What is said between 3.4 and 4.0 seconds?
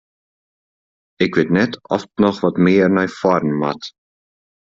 moat?